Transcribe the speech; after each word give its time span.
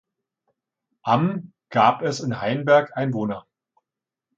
Am 1.03 1.53
gab 1.69 2.01
es 2.01 2.21
in 2.21 2.41
Hainberg 2.41 2.97
Einwohner. 2.97 3.45